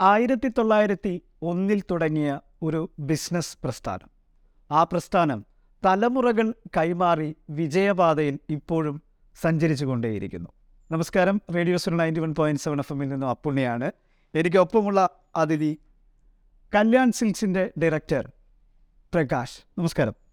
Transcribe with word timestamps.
ആയിരത്തി 0.00 0.48
തൊള്ളായിരത്തി 0.48 1.22
ഒന്നിൽ 1.42 1.82
തുടങ്ങിയ 1.90 2.40
ഒരു 2.62 2.90
ബിസിനസ് 2.98 3.58
പ്രസ്ഥാനം. 3.64 4.10
ആ 4.70 4.82
പ്രസ്ഥാനം 4.82 5.46
തലമുറകൾ 5.84 6.54
കൈമാറി 6.76 7.36
വിജയപാതയിൽ 7.50 8.38
ഇപ്പോഴും 8.50 9.02
സഞ്ചരിച്ചു 9.40 9.84
കൊണ്ടേയിരിക്കുന്നു 9.84 10.48
നമസ്കാരം. 10.90 11.40
Radio 11.54 11.76
Sur 11.76 11.96
ninety 11.96 12.20
one 12.20 12.34
point 12.34 12.60
seven 12.60 12.78
F 12.78 12.92
എമ്മിൽ 12.92 13.08
നിന്നും 13.08 13.28
അപ്പുണ്ണിയാണ് 13.28 13.92
എനിക്കൊപ്പമുള്ള 14.34 15.08
അതിഥി 15.36 15.78
കല്യാൺ 16.74 17.12
സിൽസിന്റെ 17.12 17.72
ഡയറക്ടർ 17.82 18.32
പ്രകാശ്. 19.14 19.80
നമസ്കാരം. 19.80 20.23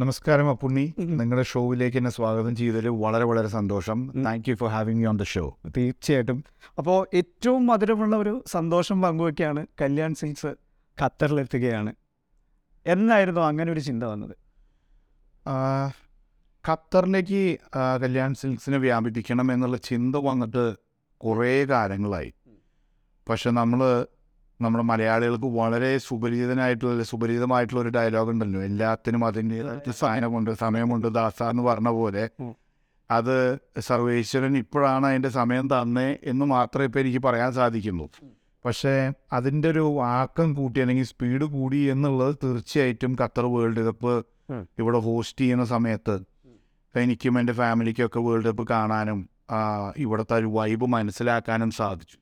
നമസ്കാരം 0.00 0.48
അപ്പുണ്ണി. 0.50 0.82
നിങ്ങളുടെ 1.18 1.42
ഷോയിലേക്ക് 1.50 1.96
എന്നെ 1.96 2.10
സ്വാഗതം 2.10 2.56
ചെയ്തതിൽ 2.56 2.86
വളരെ 3.02 3.24
വളരെ 3.28 3.48
സന്തോഷം. 3.48 3.98
Thank 4.24 4.48
you 4.50 4.54
for 4.60 4.68
having 4.74 5.02
you 5.02 5.08
on 5.08 5.18
the 5.20 5.24
show 5.30 5.44
തീർച്ചയായിട്ടും. 5.76 6.38
അപ്പോൾ 6.78 6.98
ഏറ്റവും 7.20 7.62
മധുരമുള്ള 7.66 8.16
ഒരു 8.16 8.32
സന്തോഷം 8.46 8.98
പങ്കുവയ്ക്കാണ് 9.02 9.62
കല്യാൺ 9.82 10.14
സിൽക്സ് 10.20 10.50
ഖത്തറിലെത്തുകയാണ്. 10.98 11.92
എന്നായിരുന്നു 12.86 13.40
അങ്ങനെ 13.40 13.72
ഒരു 13.72 13.84
ചിന്ത 13.88 14.02
വന്നത്? 14.12 14.34
ഖത്തറിലേക്ക് 16.68 17.42
കല്യാൺ 18.02 18.34
സിൽക്സിനെ 18.42 18.80
വ്യാപിപ്പിക്കണം 18.86 19.54
എന്നുള്ള 19.54 19.80
ചിന്ത 19.90 20.16
വന്നിട്ട് 20.28 20.66
കുറേ 21.24 21.64
കാലങ്ങളായി. 21.72 22.30
പക്ഷെ 23.28 23.50
നമ്മൾ 23.60 23.80
നമ്മുടെ 24.60 24.84
മലയാളികൾക്ക് 24.90 25.48
വളരെ 25.60 25.90
സുപരിചിതനായിട്ടുള്ള 25.98 27.04
സുപരിചിതമായിട്ടുള്ള 27.10 27.80
ഒരു 27.82 27.92
ഡയലോഗ് 27.96 28.30
ഉണ്ടല്ലോ. 28.34 28.60
എല്ലാത്തിനും 28.68 29.22
അതിന്റെ 29.28 29.58
സാധനമുണ്ട് 30.00 30.50
സമയമുണ്ട്. 30.64 31.08
ദാസ 31.18 31.42
എന്ന് 31.52 31.62
പറഞ്ഞ 31.62 31.90
പോലെ 31.98 32.24
അത് 33.10 33.36
സർവേശ്വരൻ 33.88 34.56
ഇപ്പോഴാണ് 34.56 35.06
അതിന്റെ 35.06 35.30
സമയം 35.40 35.66
തന്നേ 35.72 36.08
എന്ന് 36.30 36.44
മാത്രമേ 36.54 36.86
ഇപ്പോൾ 36.88 37.00
എനിക്ക് 37.00 37.20
പറയാൻ 37.26 37.50
സാധിക്കുന്നു. 37.52 38.06
പക്ഷേ 38.64 38.94
അതിന്റെ 39.32 39.68
ഒരു 39.68 39.84
ആക്കം 40.04 40.48
കൂട്ടി 40.54 40.78
അല്ലെങ്കിൽ 40.80 41.06
സ്പീഡ് 41.10 41.46
കൂടി 41.56 41.80
എന്നുള്ളത് 41.92 42.34
തീർച്ചയായിട്ടും 42.44 43.12
ഖത്തർ 43.20 43.46
വേൾഡ് 43.54 43.82
കപ്പ് 43.88 44.14
ഇവിടെ 44.78 44.98
ഹോസ്റ്റ് 44.98 45.42
ചെയ്യുന്ന 45.44 45.64
സമയത്ത് 45.74 46.16
എനിക്കും 46.94 47.34
എന്റെ 47.38 47.52
ഫാമിലിക്കും 47.52 48.06
ഒക്കെ 48.06 48.20
വേൾഡ് 48.26 48.48
കപ്പ് 48.48 48.64
കാണാനും 48.68 49.18
ഇവിടുത്തെ 49.96 50.34
ഒരു 50.34 50.48
വൈബ് 50.56 50.86
മനസ്സിലാക്കാനും 50.94 51.70
സാധിച്ചു. 51.70 52.16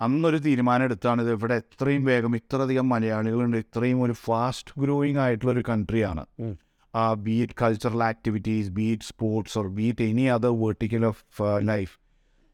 അന്നൊരു 0.00 0.36
തീരുമാനം 0.36 0.84
എടുത്താണ് 0.84 1.22
ഇത്. 1.22 1.30
ഇവിടെ 1.30 1.54
എത്രയും 1.54 2.04
വേഗം 2.04 2.36
ഇത്രയധികം 2.36 2.88
മലയാളികളുണ്ട്. 2.88 3.56
ഇത്രയും 3.56 4.02
ഒരു 4.02 4.12
ഫാസ്റ്റ് 4.12 4.80
ഗ്രോയിങ് 4.80 5.18
ആയിട്ടുള്ള 5.18 5.52
ഒരു 5.52 5.64
കൺട്രിയാണ് 5.68 6.24
ആ 6.94 7.14
be it 7.14 7.52
cultural 7.62 8.04
activities 8.04 8.70
be it 8.70 9.02
sports 9.02 9.58
or 9.58 9.68
be it 9.68 10.02
any 10.02 10.22
other 10.22 10.60
vertical 10.60 11.06
of 11.06 11.24
life 11.60 11.94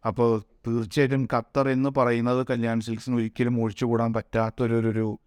അപ്പോൾ 0.06 0.42
തീർച്ചയായിട്ടും 0.66 1.28
ഖത്തർ 1.34 1.68
എന്ന് 1.68 1.90
പറയുന്നത് 1.96 2.46
കല്യാൺ 2.50 2.80
സിൽക്സിന് 2.80 3.16
ഒരിക്കലും 3.16 3.62
ഒഴിച്ചുകൂടാൻ 3.62 4.12
പറ്റാത്തൊരു 4.12 4.74
ഒരു- 4.74 4.90
ഒരു 4.90 5.18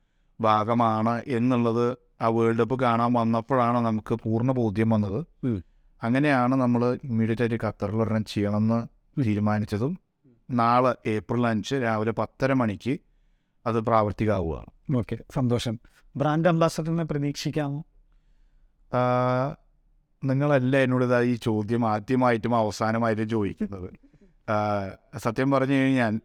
ഭാഗമാണ് 0.42 1.22
എന്നുള്ളത് 1.28 1.98
ആ 2.22 2.28
വേൾഡ് 2.28 2.58
കപ്പ് 2.58 2.80
കാണാൻ 2.80 3.14
വന്നപ്പോഴാണ് 3.14 3.78
നമുക്ക് 3.86 4.16
പൂർണ 4.16 4.52
ബോധ്യം 4.52 4.90
വന്നത്. 4.90 5.20
അങ്ങനെയാണ് 6.04 6.56
നമ്മൾ 6.56 7.00
ഇമ്മീഡിയറ്റ് 7.04 7.42
ആയിട്ട് 7.42 7.66
ഖത്തറിൽ 7.66 7.96
ഒരെണ്ണം 7.96 8.26
ചെയ്യണമെന്ന് 8.26 8.80
തീരുമാനിച്ചതും 9.22 9.94
നാളെ 10.50 11.10
ഏപ്രിൽ 11.10 11.48
അഞ്ച് 11.48 11.76
രാവിലെ 11.76 12.12
പത്തര 12.12 12.54
മണിക്ക് 12.54 12.98
അത് 13.66 13.80
പ്രാവർത്തികമാവുകയാണ് 13.80 14.98
ഓക്കെ 14.98 15.18
സന്തോഷം. 15.36 15.80
ബ്രാൻഡ് 16.16 16.48
അംബാസഡറിനെ 16.48 17.04
പ്രതീക്ഷിക്കാമോ? 17.04 17.84
നിങ്ങളല്ല 20.24 20.78
എന്നോട് 20.78 21.06
ഇതാ 21.06 21.22
ഈ 21.22 21.36
ചോദ്യം 21.36 21.90
ആദ്യമായിട്ടും 21.90 22.56
അവസാനമായിട്ടും 22.56 23.30
ചോദിക്കുന്നത്. 23.30 23.90
സത്യം 25.20 25.52
പറഞ്ഞു 25.52 25.74
കഴിഞ്ഞാൽ 25.74 26.20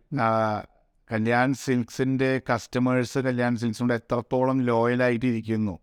കല്യാൺ 1.12 1.54
സിൽക്സിന്റെ 1.54 2.40
കസ്റ്റമേഴ്സ് 2.52 3.18
കല്യാൺ 3.18 3.56
സിൽക്സിനോട് 3.56 3.94
എത്രത്തോളം 3.94 4.62
ലോയലായിട്ട് 4.62 5.26
ഇരിക്കുന്നു 5.26 5.78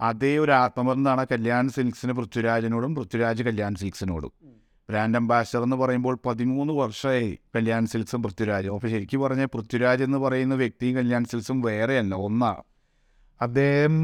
അതേ 0.00 0.38
ഒരു 0.38 0.52
ആത്മബന്ധമാണ് 0.52 1.26
കല്യാൺ 1.32 1.68
സിൽക്സിന് 1.68 2.12
പൃഥ്വിരാജിനോടും 2.12 2.94
പൃഥ്വിരാജ് 2.94 3.42
കല്യാൺ 3.42 3.74
സിൽക്സിനോടും. 3.74 4.32
ബ്രാൻഡ് 4.92 5.18
അംബാസഡർ 5.20 5.62
എന്ന് 5.66 5.76
പറയുമ്പോൾ 5.82 6.14
പതിമൂന്ന് 6.26 6.72
വർഷമായി 6.80 7.30
കല്യാൺ 7.56 7.82
സിൽസും 7.92 8.20
പൃഥ്വിരാജും. 8.22 8.74
അപ്പോൾ 8.74 8.90
ശരിക്കും 8.94 9.20
പറഞ്ഞാൽ 9.24 9.48
പൃഥ്വിരാജ് 9.54 10.02
എന്ന് 10.08 10.18
പറയുന്ന 10.26 10.54
വ്യക്തിയും 10.62 10.94
കല്യാൺ 10.96 11.24
സിൽസും 11.32 11.58
വേറെയല്ല 11.68 12.14
ഒന്നാണ്. 12.28 12.62
അദ്ദേഹം 13.40 13.94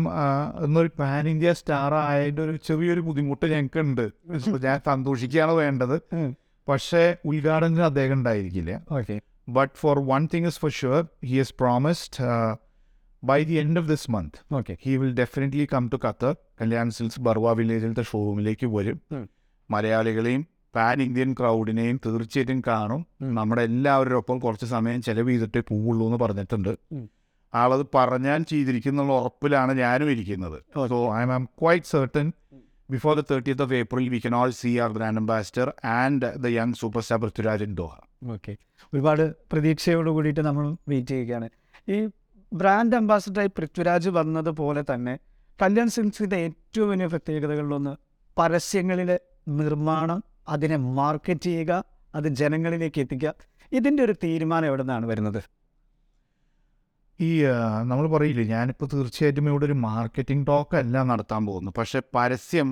എന്നൊരു 0.64 0.90
പാൻ 1.00 1.24
ഇന്ത്യ 1.28 1.50
സ്റ്റാർ 1.58 1.92
ആയതിന്റെ 1.94 2.42
ഒരു 2.42 2.56
ചെറിയൊരു 2.68 3.02
ബുദ്ധിമുട്ട് 3.08 3.46
ഞങ്ങൾക്കുണ്ട്. 3.52 4.04
ഞാൻ 4.66 4.78
സന്തോഷിക്കുകയാണ് 4.86 5.52
വേണ്ടത്. 5.62 5.96
പക്ഷേ 6.68 7.02
ഉദ്ഘാടനത്തിന് 7.24 7.84
അദ്ദേഹം 7.90 8.14
ഉണ്ടായിരിക്കില്ല. 8.18 8.72
Okay. 8.90 9.14
But 9.48 9.74
for 9.82 9.98
one 10.08 10.22
thing 10.34 10.46
is 10.46 10.58
for 10.62 10.72
sure 10.80 11.02
he 11.28 11.36
has 11.40 11.54
promised 11.60 12.24
by 13.24 13.38
the 13.44 13.56
end 13.62 13.80
of 13.80 13.88
this 13.88 14.10
month 14.10 14.38
okay. 14.54 14.76
He 14.82 14.92
will 15.02 15.14
definitely 15.20 15.64
come 15.72 15.84
to 15.94 15.98
Qatar 16.06 16.32
Kalyan 16.60 16.88
Silks 16.90 17.20
Barwa 17.20 17.52
വില്ലേജിലത്തെ 17.52 18.02
ഷോറൂമിലേക്ക് 18.02 18.66
വരും. 18.76 18.98
മലയാളികളെയും 19.70 20.42
പാൻ 20.78 20.98
ഇന്ത്യൻ 21.06 21.30
ക്രൗഡിനെയും 21.38 21.96
തീർച്ചയായിട്ടും 22.06 22.58
കാണും. 22.70 23.00
നമ്മുടെ 23.38 23.62
എല്ലാവരുടെ 23.68 24.18
ഒപ്പം 24.22 24.38
കുറച്ച് 24.46 24.66
സമയം 24.74 25.00
ചെലവ് 25.06 25.30
ചെയ്തിട്ടേ 25.32 25.62
പോവുള്ളൂ 25.70 26.06
എന്ന് 26.08 26.18
പറഞ്ഞിട്ടുണ്ട്. 26.24 26.72
ആളത് 27.52 27.84
പറഞ്ഞാൽ 27.94 28.40
ചെയ്തിരിക്കുന്നുള്ള 28.50 29.12
ഉറപ്പിലാണ് 29.20 29.72
ഞാനും 29.82 30.08
ഇരിക്കുന്നത്. 30.14 30.58
So 30.92 30.98
I 31.18 31.22
am 31.36 31.44
quite 31.60 31.90
certain 31.92 32.26
before 32.88 33.12
the 33.20 33.22
thirtieth 33.30 33.64
of 33.66 33.74
April 33.78 34.06
we 34.12 34.18
can 34.26 34.34
all 34.40 34.50
see 34.58 34.70
our 34.82 34.90
brand 34.96 35.20
ambassador 35.22 35.68
and 36.00 36.28
the 36.44 36.52
young 36.56 36.76
super 36.80 37.02
star 37.04 37.18
Prithviraj 37.24 37.64
in 37.68 37.72
Doha 37.74 37.94
okay 38.34 38.52
ഒരുപാട് 38.94 39.24
പ്രതീക്ഷയോട് 39.52 40.10
കൂടിയിട്ട് 40.10 40.40
നമ്മൾ 40.40 40.64
വെയിറ്റ് 40.90 41.12
ചെയ്യുകയാണ്. 41.14 41.48
ഈ 41.94 41.98
ബ്രാൻഡ് 42.52 42.96
ആയി 43.42 43.50
പൃഥ്വിരാജ് 43.58 44.10
വന്നതുപോലെ 44.18 44.84
തന്നെ 44.92 45.14
കല്യാൺ 45.62 45.88
സിൽക്സിന്റെ 45.88 46.38
ഏറ്റവും 46.46 46.88
വലിയ 46.90 47.06
പ്രത്യേകതകളിലൊന്ന് 47.06 47.94
പരസ്യങ്ങളിലെ 48.36 49.18
നിർമ്മാണം 49.60 50.18
അതിനെ 50.54 50.76
മാർക്കറ്റ് 50.98 51.46
ചെയ്യുക 51.48 51.72
അത് 52.14 52.28
ജനങ്ങളിലേക്ക് 52.40 53.00
എത്തിക്കുക. 53.04 53.32
ഇതിന്റെ 53.78 54.02
ഒരു 54.06 54.14
തീരുമാനം 54.24 54.66
എവിടെ 54.70 54.84
നിന്നാണ് 54.84 55.06
വരുന്നത്? 55.12 55.40
ഈ 57.20 57.30
നമ്മൾ 57.90 58.04
പറയില്ലേ 58.12 58.44
ഞാനിപ്പോൾ 58.54 58.88
തീർച്ചയായിട്ടും 58.92 59.48
ഇവിടെ 59.52 59.64
ഒരു 59.68 59.76
മാർക്കറ്റിംഗ് 59.86 60.46
ടോക്ക് 60.50 60.76
അല്ല 60.82 61.02
നടത്താൻ 61.10 61.42
പോകുന്നു 61.48 61.70
പക്ഷേ 61.78 62.00
പരസ്യം 62.16 62.68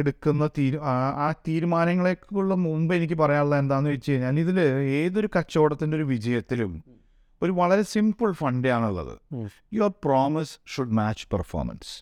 എടുക്കുന്ന 0.00 0.44
തീരു 0.56 0.78
ആ 1.24 1.26
തീരുമാനങ്ങളേക്കുള്ള 1.46 2.54
മുമ്പ് 2.66 2.92
എനിക്ക് 2.98 3.16
പറയാനുള്ളത് 3.22 3.60
എന്താണെന്ന് 3.62 3.90
വെച്ച് 3.94 4.10
കഴിഞ്ഞാൽ 4.12 4.38
ഇതിൽ 4.44 4.58
ഏതൊരു 5.00 5.28
കച്ചവടത്തിന്റെ 5.36 5.96
ഒരു 5.98 6.06
വിജയത്തിലും 6.12 6.72
ഒരു 7.42 7.52
വളരെ 7.58 7.84
simple 7.92 8.30
ഫണ്ടാണുള്ളത്. 8.42 9.12
Your 9.78 9.92
promise 10.06 10.54
should 10.72 10.96
match 11.00 11.26
performance 11.34 11.92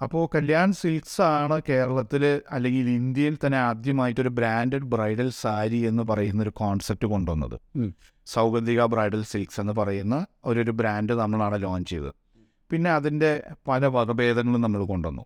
അപ്പോൾ 0.00 0.28
കല്യാൺ 0.34 0.72
സിൽക്സ് 0.72 1.20
ആണ് 1.22 1.62
കേരളത്തിൽ 1.68 2.40
അല്ലെങ്കിൽ 2.50 2.88
ഇന്ത്യയിൽ 2.90 3.38
തന്നെ 3.46 3.58
ആദ്യമായിട്ട് 3.58 4.20
ഒരു 4.20 4.28
ബ്രാൻഡഡ് 4.28 4.88
ബ്രൈഡൽ 4.92 5.30
സാരി 5.30 5.76
എന്ന് 5.76 6.02
പറയുന്ന 6.02 6.42
ഒരു 6.42 6.52
കോൺസെപ്റ്റ് 6.56 7.06
കൊണ്ടുവന്നത്. 7.06 7.56
സൗഗന്ധിക 8.26 8.84
ബ്രൈഡൽ 8.84 9.22
സിൽക്സ് 9.22 9.60
എന്ന് 9.60 9.72
പറയുന്ന 9.72 10.26
ഒരു 10.44 10.60
ഒരു 10.60 10.70
ബ്രാൻഡ് 10.70 11.12
നമ്മളാണ് 11.12 11.62
ലോഞ്ച് 11.62 11.90
ചെയ്തത്. 11.90 12.12
പിന്നെ 12.70 12.90
അതിന്റെ 12.90 13.30
പല 13.68 13.86
വകഭേദങ്ങളും 13.86 14.60
നമ്മൾ 14.60 14.84
കൊണ്ടുവന്നു. 14.84 15.24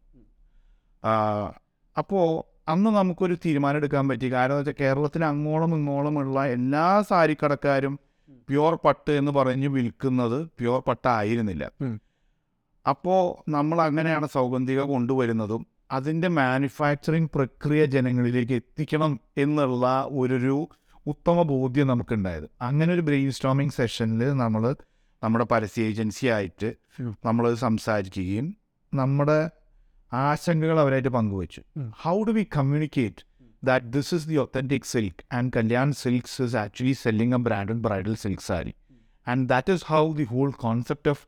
അപ്പോൾ 1.96 2.26
അന്ന് 2.68 2.90
നമുക്കൊരു 2.90 3.36
തീരുമാനം 3.44 3.76
എടുക്കാൻ 3.76 4.08
പറ്റി. 4.08 4.26
കാരണം 4.32 4.54
എന്ന് 4.54 4.70
വെച്ചാൽ 4.70 4.84
കേരളത്തിൽ 4.84 5.24
അങ്ങോളം 5.24 5.74
ഇങ്ങോളമുള്ള 5.78 6.46
എല്ലാ 6.46 7.02
സാരിക്കടക്കാരും 7.10 7.98
പ്യുവർ 8.48 8.74
പട്ട് 8.84 9.10
എന്ന് 9.10 9.32
പറഞ്ഞ് 9.32 9.68
വിൽക്കുന്നത് 9.68 10.38
പ്യുവർ 10.58 10.80
പട്ടായിരുന്നില്ല. 10.88 11.64
അപ്പോൾ 12.86 13.20
നമ്മൾ 13.48 13.78
അങ്ങനെയാണ് 13.80 14.26
സൗഗന്ധിക 14.26 14.80
കൊണ്ടുവരുന്നതും 14.92 15.62
അതിന്റെ 15.90 16.28
മാനുഫാക്ചറിങ് 16.28 17.30
പ്രക്രിയ 17.34 17.84
ജനങ്ങളിലേക്ക് 17.94 18.54
എത്തിക്കണം 18.60 19.12
എന്നുള്ള 19.38 19.86
ഒരു 20.12 20.56
ഉത്തമ 21.06 21.42
ബോധ്യം 21.42 21.86
നമുക്കുണ്ടായത്. 21.86 22.46
അങ്ങനെ 22.60 22.90
ഒരു 22.92 23.00
ബ്രെയിൻ 23.00 23.30
സ്റ്റോമിങ് 23.30 23.70
സെഷനിൽ 23.70 24.32
നമ്മൾ 24.32 24.62
നമ്മുടെ 25.22 25.44
പരസ്യ 25.44 25.82
ഏജൻസി 25.82 26.26
ആയിട്ട് 26.26 26.68
നമ്മൾ 27.24 27.54
സംസാരിക്കുകയും 27.54 28.46
നമ്മുടെ 28.92 29.40
ആശങ്കകൾ 30.12 30.78
അവരായിട്ട് 30.80 31.08
പങ്കുവച്ചു. 31.08 31.60
How 32.02 32.16
do 32.24 32.30
we 32.30 32.44
communicate 32.56 33.22
that 33.62 33.86
this 33.86 34.14
is 34.14 34.26
the 34.28 34.36
authentic 34.36 34.88
silk 34.94 35.18
and 35.32 35.50
Kalyan 35.56 35.92
Silks 35.92 36.42
is 36.42 36.56
actually 36.56 36.92
selling 37.02 37.34
a 37.34 37.40
brand 37.48 37.80
bridal 37.86 38.14
silk 38.14 38.42
sari 38.42 38.72
and 39.26 39.44
that 39.48 39.72
is 39.72 39.84
how 39.84 40.02
the 40.12 40.24
whole 40.24 40.50
concept 40.64 41.10
of 41.12 41.20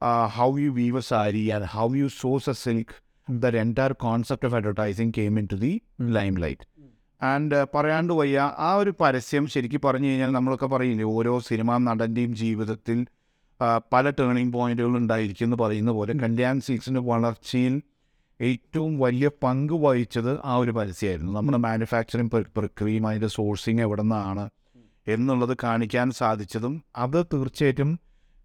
uh, 0.00 0.26
how 0.28 0.56
you 0.56 0.72
weave 0.72 0.94
a 0.94 1.02
sari 1.02 1.44
and 1.50 1.64
how 1.66 1.86
you 1.92 2.08
source 2.08 2.48
a 2.48 2.54
silk, 2.54 2.90
that 3.28 3.54
entire 3.56 3.94
concept 3.94 4.44
of 4.44 4.54
advertising 4.54 5.10
came 5.12 5.36
into 5.38 5.56
the 5.56 5.72
limelight. 6.18 6.62
And 7.20 7.56
പറയാണ്ട് 7.74 8.12
വയ്യ 8.12 8.36
ആ 8.58 8.68
ഒരു 8.76 8.92
പരസ്യം 9.00 9.44
ശരിക്കും 9.46 9.80
പറഞ്ഞു 9.80 10.08
കഴിഞ്ഞാൽ 10.10 10.30
നമ്മളൊക്കെ 10.36 10.66
പറയില്ലേ 10.66 11.06
ഓരോ 11.16 11.32
സിനിമാ 11.48 11.74
നടന്റെയും 11.78 12.32
ജീവിതത്തിൽ 12.34 12.98
പല 13.94 14.10
ടേണിംഗ് 14.10 14.52
പോയിന്റുകൾ 14.52 14.92
ഉണ്ടായിരിക്കും 14.96 15.46
എന്ന് 15.46 15.58
പറയുന്ന 15.62 15.90
പോലെ 15.90 16.12
കല്യാൺ 16.22 16.60
സിൽക്സിന്റെ 16.66 17.02
വളർച്ചയിൽ 17.10 17.74
ഏറ്റവും 18.40 18.92
വലിയ 18.98 19.28
പങ്ക് 19.44 19.74
വഹിച്ചത് 19.84 20.30
ആ 20.50 20.54
ഒരു 20.56 20.72
പരസ്യമായിരുന്നു. 20.78 21.32
നമ്മുടെ 21.38 21.58
മാനുഫാക്ചറിങ് 21.66 22.30
പ്രക്രിയയും 22.58 23.06
അതിന്റെ 23.10 23.30
സോഴ്സിങ് 23.36 23.82
എവിടെ 23.86 24.04
നിന്നാണ് 24.06 24.44
എന്നുള്ളത് 25.06 25.54
കാണിക്കാൻ 25.64 26.08
സാധിച്ചതും 26.20 26.74
അത് 27.04 27.18
തീർച്ചയായിട്ടും 27.32 27.90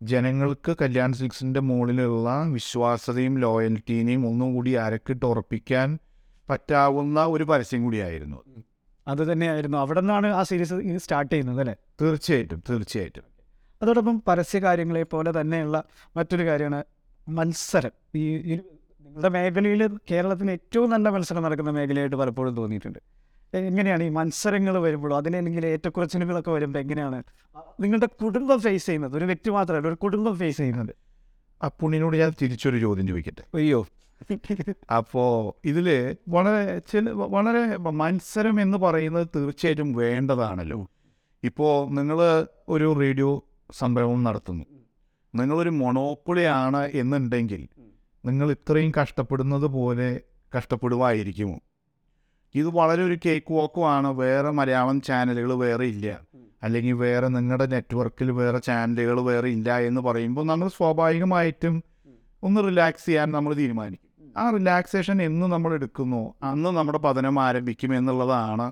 ജനങ്ങൾക്ക് 0.01 0.75
കല്യാൺ 0.81 1.13
സിൽക്സിന്റെ 1.13 1.59
മുകളിലുള്ള 1.59 2.43
വിശ്വാസതയും 2.43 3.37
ലോയൽറ്റീനെയും 3.37 4.27
ഒന്നും 4.27 4.53
കൂടി 4.53 4.71
അരക്കിട്ട് 4.71 5.25
ഉറപ്പിക്കാൻ 5.25 5.99
പറ്റാവുന്ന 6.49 7.25
ഒരു 7.25 7.43
പരസ്യം 7.43 7.83
കൂടിയായിരുന്നു. 7.83 8.63
അത് 9.07 9.31
തന്നെയായിരുന്നു. 9.31 9.77
അവിടെ 9.77 10.01
നിന്നാണ് 10.01 10.27
ആ 10.27 10.43
സീരീസ് 10.43 10.97
സ്റ്റാർട്ട് 10.97 11.31
ചെയ്യുന്നത് 11.31 11.59
അല്ലേ? 11.59 11.75
തീർച്ചയായിട്ടും 12.01 12.63
തീർച്ചയായിട്ടും. 12.69 13.23
അതോടൊപ്പം 13.81 14.23
പരസ്യ 14.27 14.59
കാര്യങ്ങളെ 14.59 15.03
പോലെ 15.03 15.41
തന്നെയുള്ള 15.41 15.83
മറ്റൊരു 16.17 16.45
കാര്യമാണ് 16.45 16.83
മത്സരം. 17.29 17.91
ഈ 18.15 18.55
നിങ്ങളുടെ 19.01 19.29
മേഖലയിൽ 19.29 19.89
കേരളത്തിന് 20.11 20.51
ഏറ്റവും 20.51 20.89
നല്ല 20.89 21.09
മത്സരം 21.09 21.43
നടക്കുന്ന 21.43 21.69
മേഖലയായിട്ട് 21.69 22.15
പലപ്പോഴും 22.15 22.55
തോന്നിയിട്ടുണ്ട്. 22.55 22.99
എങ്ങനെയാണ് 23.57 24.03
ഈ 24.03 24.09
മത്സരങ്ങൾ 24.09 24.77
വരുമ്പോൾ 24.77 25.15
അതിനെങ്കിൽ 25.15 25.65
ഏറ്റക്കുറച്ചിലുകളൊക്കെ 25.65 26.51
വരുമ്പോൾ 26.51 26.79
എങ്ങനെയാണ്? 26.79 27.23
നിങ്ങളുടെ 27.79 28.05
കുടുംബം 28.05 28.59
ഫേസ് 28.59 28.85
ചെയ്യുന്നത് 28.85 29.17
ഒരു 29.17 29.25
വ്യക്തി 29.25 29.49
മാത്രമല്ല 29.49 29.87
ഒരു 29.87 29.95
കുടുംബം 29.95 30.37
ഫേസ് 30.37 30.57
ചെയ്യുന്നത്. 30.57 30.95
അപ്പുണ്ണിനോട് 31.65 32.17
ഞാൻ 32.17 32.33
തിരിച്ചൊരു 32.41 32.77
ചോദ്യം 32.77 33.07
ചോദിക്കട്ടെ? 33.07 33.43
അയ്യോ. 33.57 33.87
അപ്പോൾ 34.95 35.53
ഇതിൽ 35.67 36.15
വളരെ 36.27 36.79
ചില 36.79 37.09
വളരെ 37.09 37.77
മത്സരം 37.77 38.61
എന്ന് 38.61 38.77
പറയുന്നത് 38.77 39.27
തീർച്ചയായിട്ടും 39.35 39.93
വേണ്ടതാണല്ലോ. 39.93 40.87
ഇപ്പോൾ 41.43 41.89
നിങ്ങൾ 41.89 42.47
ഒരു 42.69 42.99
റേഡിയോ 42.99 43.43
സംരംഭം 43.71 44.23
നടത്തുന്നു. 44.23 44.65
നിങ്ങളൊരു 45.35 45.69
മൊണോപ്പൊളിയാണ് 45.69 46.91
എന്നുണ്ടെങ്കിൽ 46.93 47.67
നിങ്ങൾ 48.25 48.51
ഇത്രയും 48.51 48.91
കഷ്ടപ്പെടുന്നത് 49.01 49.67
പോലെ 49.67 50.21
കഷ്ടപ്പെടുമായിരിക്കുമോ 50.57 51.59
ഇത് 52.55 52.67
വളരെ 52.67 53.03
ഒരു 53.03 53.17
കേക്ക് 53.25 53.53
വാക്കുമാണ് 53.53 54.07
വേറെ 54.07 54.49
മലയാളം 54.49 55.01
ചാനലുകൾ 55.01 55.53
വേറെ 55.53 55.85
ഇല്ല. 55.85 56.21
അല്ലെങ്കിൽ 56.63 56.93
വേറെ 56.93 57.27
നിങ്ങളുടെ 57.27 57.65
നെറ്റ്വർക്കിൽ 57.65 58.31
വേറെ 58.31 58.57
ചാനലുകൾ 58.57 59.21
വേറെ 59.21 59.49
ഇല്ല 59.49 59.77
എന്ന് 59.79 60.01
പറയുമ്പോൾ 60.01 60.45
നമ്മൾ 60.45 60.67
സ്വാഭാവികമായിട്ടും 60.67 61.83
ഒന്ന് 62.43 62.61
റിലാക്സ് 62.67 63.05
ചെയ്യാൻ 63.05 63.31
നമ്മൾ 63.31 63.53
തീരുമാനിക്കും. 63.53 64.33
ആ 64.37 64.49
റിലാക്സേഷൻ 64.49 65.21
എന്ന് 65.21 65.47
നമ്മൾ 65.47 65.73
എടുക്കുന്നു 65.73 66.33
അന്ന് 66.43 66.69
നമ്മുടെ 66.69 66.97
പതനം 66.97 67.39
ആരംഭിക്കും 67.39 67.97
എന്നുള്ളതാണ് 67.97 68.71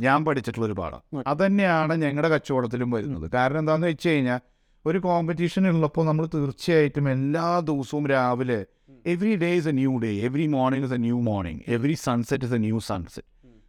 ഞാൻ 0.00 0.24
പഠിച്ചിട്ടുള്ള 0.24 0.66
ഒരു 0.66 0.72
പാഠം. 0.72 1.24
അതന്നെയാണ് 1.26 1.94
ഞങ്ങളുടെ 1.94 2.28
കച്ചവടത്തിലും 2.28 2.90
വരുന്നത്. 2.90 3.30
കാരണം 3.30 3.58
എന്താണെന്ന് 3.58 3.86
വെച്ച് 3.86 4.08
കഴിഞ്ഞാൽ 4.08 4.40
ഒരു 4.84 4.98
കോമ്പറ്റീഷൻ 5.04 5.64
ഉള്ളപ്പോൾ 5.70 6.04
നമ്മൾ 6.08 6.26
തീർച്ചയായിട്ടും 6.34 7.06
എല്ലാ 7.14 7.48
ദിവസവും 7.68 8.04
രാവിലെ 8.12 8.60
every 9.04 9.34
day 9.42 9.50
is 9.58 9.68
a 9.68 9.76
new 9.78 9.92
day 10.02 10.10
every 10.28 10.46
morning 10.54 10.86
is 10.88 10.94
a 10.94 11.02
new 11.04 11.18
morning 11.28 11.62
every 11.76 11.96
sunset 12.04 12.46
is 12.48 12.56
a 12.58 12.62
new 12.64 12.78
sunset 12.88 13.28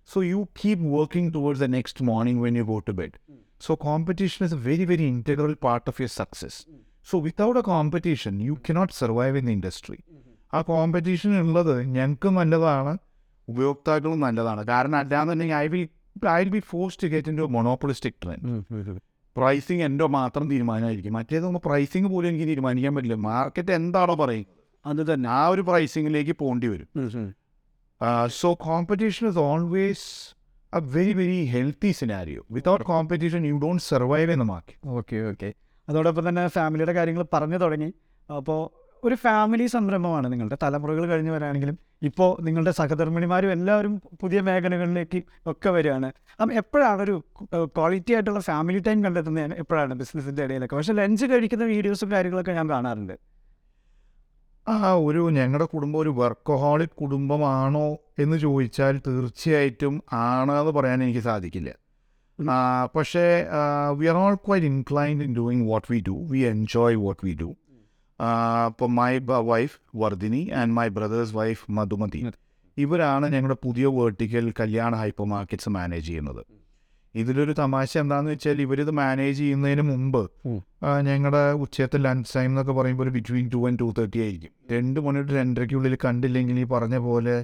so 0.10 0.22
you 0.28 0.40
keep 0.60 0.84
working 0.96 1.32
towards 1.36 1.64
the 1.64 1.70
next 1.76 2.06
morning 2.10 2.42
when 2.46 2.56
you 2.60 2.66
go 2.72 2.78
to 2.88 2.96
bed 3.00 3.18
so 3.62 3.74
competition 3.84 4.42
is 4.48 4.56
a 4.56 4.64
very 4.68 4.86
very 4.92 5.06
integral 5.12 5.54
part 5.66 5.88
of 5.92 6.00
your 6.02 6.14
success 6.16 6.60
so 7.08 7.18
without 7.28 7.60
a 7.60 7.66
competition 7.72 8.34
you 8.48 8.56
cannot 8.68 8.96
survive 8.96 9.38
in 9.42 9.46
the 9.46 9.54
industry 9.58 10.00
ആ 10.54 10.62
competition 10.70 11.32
ഉള്ളത് 11.44 11.76
ഞങ്ങൾക്ക് 11.96 12.30
നല്ലതാണ് 12.38 12.94
ഉപയോക്താക്കളും 13.48 14.20
നല്ലതാണ്. 14.26 14.62
കാരണം 14.68 14.98
അല്ലാന്നുണ്ടെങ്കിൽ 14.98 15.58
I 15.58 15.68
will 15.68 15.84
I 16.32 16.42
will 16.42 16.52
be 16.56 16.62
force 16.72 16.98
to 17.02 17.08
get 17.08 17.30
in 17.30 17.38
to 17.38 17.46
monopolistic 17.56 18.20
trend 18.24 18.50
pricing 19.36 19.84
എന്റെ 19.88 20.06
മാത്രം 20.16 20.46
തീരുമാനമായിരിക്കും. 20.52 21.14
മറ്റേതൊന്നും 21.20 21.62
പ്രൈസിങ് 21.66 22.10
പോലും 22.14 22.30
എനിക്ക് 22.32 22.48
തീരുമാനിക്കാൻ 22.52 22.94
പറ്റില്ല. 22.96 23.18
മാർക്കറ്റ് 23.30 23.72
എന്താണോ 23.80 24.16
പറയും 24.22 24.48
അത് 24.86 25.02
തന്നെ. 25.14 25.28
ആ 25.40 25.42
ഒരു 25.54 25.64
പ്രൈസിങ്ങിലേക്ക് 25.70 26.34
പോകേണ്ടി 26.42 26.68
വരും. 26.74 26.90
So 28.40 28.50
competition 28.68 29.26
is 29.32 29.40
always 29.50 30.08
a 30.74 30.80
very 30.96 31.14
very 31.20 31.40
healthy 31.54 31.90
scenario 32.00 32.42
without 32.58 32.86
competition 32.92 33.42
you 33.46 33.58
don't 33.64 33.84
survive 33.92 34.32
എന്ന 34.36 34.46
മാർക്കറ്റ് 34.52 34.90
ഓക്കെ 35.00 35.18
ഓക്കെ 35.32 35.50
അതോടൊപ്പം 35.88 36.24
തന്നെ 36.30 36.44
ഫാമിലിയുടെ 36.56 36.94
കാര്യങ്ങൾ 36.98 37.24
പറഞ്ഞു 37.34 37.58
തുടങ്ങി. 37.64 37.90
അപ്പോൾ 38.30 38.60
ഒരു 39.04 39.16
ഫാമിലി 39.16 39.66
സംരംഭമാണ് 39.76 40.28
നിങ്ങളുടെ. 40.32 40.58
തലമുറകൾ 40.64 41.04
കഴിഞ്ഞ് 41.12 41.32
വരാണെങ്കിലും 41.32 41.78
ഇപ്പോൾ 42.02 42.30
നിങ്ങളുടെ 42.46 42.72
സഹധർമ്മിണിമാരും 42.78 43.52
എല്ലാവരും 43.52 43.94
പുതിയ 44.22 44.42
മേഖലകളിലേക്ക് 44.42 45.20
ഒക്കെ 45.52 45.70
വരികയാണ്. 45.70 46.08
അപ്പം 46.40 46.54
എപ്പോഴാണ് 46.62 47.02
ഒരു 47.02 47.16
ക്വാളിറ്റി 47.78 48.14
ആയിട്ടുള്ള 48.14 48.40
ഫാമിലി 48.40 48.80
ടൈം 48.88 49.04
കണ്ടെത്തുന്നത് 49.06 49.54
എപ്പോഴാണ് 49.64 49.94
ബിസിനസ്സിന്റെ 50.00 50.44
ഇടയിലൊക്കെ? 50.44 50.76
പക്ഷേ 50.76 50.94
ലഞ്ച് 50.94 51.26
കഴിക്കുന്ന 51.26 51.68
വീഡിയോസും 51.74 52.12
കാര്യങ്ങളൊക്കെ 52.12 52.52
ഞാൻ 52.52 52.70
കാണാറുണ്ട്. 52.70 53.16
ആ 54.68 54.94
ഒരു 54.94 55.22
ഞങ്ങളുടെ 55.38 55.68
കുടുംബം 55.74 56.00
ഒരു 56.00 56.10
വർക്കഹോളിക് 56.22 56.98
കുടുംബമാണോ 57.02 57.88
എന്ന് 58.24 58.38
ചോദിച്ചാൽ 58.38 59.02
തീർച്ചയായിട്ടും 59.08 59.96
ആണ് 60.24 60.52
എന്ന് 60.60 60.72
പറയാൻ 60.72 61.00
എനിക്ക് 61.04 61.24
സാധിക്കില്ല. 61.30 61.70
പക്ഷേ 62.96 63.26
we 64.00 64.06
are 64.12 64.18
all 64.26 64.36
quite 64.48 64.68
inclined 64.74 65.24
in 65.24 65.34
doing 65.36 65.66
what 65.72 65.88
we 65.94 66.00
do 66.08 66.16
we 66.34 66.40
enjoy 66.54 66.98
what 67.06 67.22
we 67.26 67.34
do 67.42 67.50
ഇപ്പോൾ 68.70 68.90
my 69.00 69.12
wife 69.52 69.78
Vardhini 70.02 70.42
and 70.62 70.74
my 70.78 70.88
brother's 70.98 71.34
wife 71.40 71.64
Madhumathi. 71.78 72.22
ഇവരാണ് 72.78 73.26
ഞങ്ങളുടെ 73.36 73.58
പുതിയ 73.66 73.86
വേർട്ടിക്കൽ 74.00 74.46
കല്യാണ 74.60 74.92
ഹൈപ്പർ 75.02 75.26
മാർക്കറ്റ്സ് 75.36 75.72
മാനേജ് 75.78 76.08
ചെയ്യുന്നത്. 76.10 76.42
ഇതിലൊരു 77.22 77.54
തമാശ 77.62 77.92
എന്താണെന്ന് 78.02 78.32
വെച്ചാൽ 78.34 78.58
ഇവരിത് 78.66 78.92
മാനേജ് 79.00 79.38
ചെയ്യുന്നതിന് 79.40 79.84
മുമ്പ് 79.92 80.22
ഞങ്ങളുടെ 81.08 81.42
ഉച്ചയത്തെ 81.64 81.98
ലഞ്ച് 82.06 82.32
ടൈം 82.36 82.50
എന്നൊക്കെ 82.52 82.74
പറയുമ്പോൾ 82.78 83.10
between 83.18 83.46
two 83.54 83.60
and 83.68 83.80
two 83.82 83.88
thirty 83.98 84.20
ആയിരിക്കും. 84.26 84.52
രണ്ട് 84.74 85.00
മണി 85.06 85.22
ടു 85.30 85.34
രണ്ടരയ്ക്കുള്ളിൽ 85.40 85.96
കണ്ടില്ലെങ്കിൽ 86.06 86.60
ഈ 86.64 86.66
പറഞ്ഞ 86.76 86.98
പോലെ. 87.08 87.36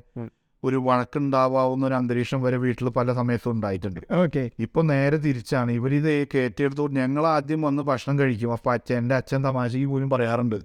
ഒരു 0.63 0.75
വഴക്കുണ്ടാവാവുന്ന 0.75 1.86
ഒരു 1.86 1.94
അന്തരീക്ഷം 1.94 2.42
വരെ 2.42 2.57
വീട്ടിൽ 2.57 2.89
പല 2.89 3.13
സമയത്തും 3.13 3.51
ഉണ്ടായിട്ടുണ്ട്. 3.51 4.01
ഓക്കെ. 4.24 4.50
ഇപ്പൊ 4.59 4.81
നേരെ 4.81 5.18
തിരിച്ചാണ്. 5.18 5.71
ഇവരിത് 5.71 6.27
കയറ്റിയെടുത്തോട്ട് 6.33 6.95
ഞങ്ങൾ 6.95 7.27
ആദ്യം 7.27 7.62
വന്ന് 7.62 7.83
ഭക്ഷണം 7.83 8.19
കഴിക്കും. 8.19 8.54
അപ്പൊ 8.54 8.71
അച്ഛൻ 8.71 8.98
എന്റെ 8.98 9.15
അച്ഛൻ 9.15 9.44
തമാശയ്ക്ക് 9.44 9.88
പോലും 9.88 10.09
പറയാറുണ്ട്. 10.09 10.56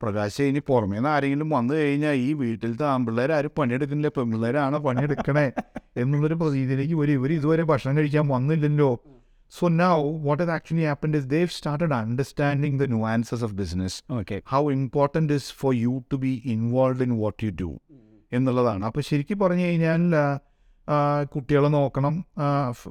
പ്രകാശ് 0.00 0.42
ഇനി 0.42 0.58
പുറമേ 0.58 0.96
നിന്ന് 0.96 1.08
ആരെങ്കിലും 1.08 1.50
വന്നു 1.50 1.74
കഴിഞ്ഞാൽ 1.74 2.12
ഈ 2.12 2.32
വീട്ടിലത്തെ 2.32 2.84
ആൺപിള്ളേർ 2.84 3.32
ആരും 3.32 3.52
പണിയെടുക്കുന്നില്ല. 3.58 4.12
പെൺപിള്ളേരാണ് 4.16 4.78
പണിയെടുക്കണേ 4.78 5.52
എന്നുള്ളൊരു 5.96 6.34
പ്രതീതിയിലേക്ക് 6.34 6.94
ഒരു 6.94 7.12
ഇവർ 7.12 7.32
ഇതുവരെ 7.32 7.62
ഭക്ഷണം 7.62 7.96
കഴിക്കാൻ 7.96 8.28
വന്നില്ലല്ലോ. 8.28 9.00
So 9.52 9.68
now 9.68 10.18
what 10.26 10.42
is 10.42 10.50
actually 10.50 10.84
happened 10.84 11.16
is 11.16 11.30
Dev 11.30 11.46
started 11.46 11.94
understanding 11.94 12.78
the 12.78 12.82
nuances 12.82 13.44
of 13.44 13.54
business 13.54 14.12
okay 14.12 14.42
how 14.46 14.70
important 14.70 15.32
is 15.32 15.54
for 15.54 15.74
you 15.74 16.02
to 16.12 16.16
be 16.16 16.42
involve 16.44 17.02
in 17.02 17.20
what 17.20 17.44
you 17.44 17.50
do 17.60 17.70
എന്നുള്ളതാണ്. 18.36 18.82
അപ്പോൾ 18.88 19.02
ശരിക്കും 19.08 19.38
പറഞ്ഞു 19.42 19.64
കഴിഞ്ഞാൽ 19.68 20.02
കുട്ടികളെ 21.32 21.68
നോക്കണം 21.78 22.14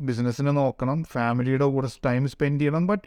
ബിസിനസ്സിനെ 0.09 0.51
നോക്കണം 0.59 0.99
ഫാമിലിയുടെ 1.13 1.67
കൂടെ 1.75 1.87
ടൈം 2.07 2.23
സ്പെൻഡ് 2.33 2.61
ചെയ്യണം. 2.61 2.83
But 2.91 3.05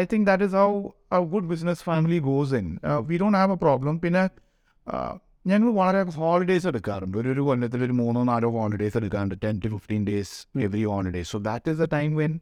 I 0.00 0.02
think 0.12 0.26
that 0.30 0.46
is 0.48 0.56
how 0.62 0.70
a 1.18 1.20
good 1.32 1.48
business 1.52 1.82
family 1.88 2.18
goes 2.28 2.54
in 2.60 2.66
we 3.08 3.16
don't 3.22 3.38
have 3.40 3.54
a 3.56 3.60
problem 3.64 3.94
പിന്നെ 4.04 4.22
ഞങ്ങൾ 5.50 5.68
വളരെ 5.80 6.00
ഹോളിഡേയ്സ് 6.22 6.66
എടുക്കാറുണ്ട്. 6.70 7.14
ഒരു 7.20 7.28
ഒരു 7.34 7.42
കൊല്ലത്തിൽ 7.48 7.80
ഒരു 7.86 7.94
മൂന്നോ 8.00 8.22
നാലോ 8.30 8.48
ഹോളിഡേയ്സ് 8.56 8.96
എടുക്കാറുണ്ട്. 9.00 9.36
Ten 9.44 9.54
to 9.64 9.68
fifteen 9.74 10.02
days 10.08 10.34
every 10.66 10.84
holiday 10.92 11.22
so 11.32 11.38
that 11.48 11.70
is 11.74 11.82
a 11.86 11.88
time 11.96 12.10
when. 12.22 12.32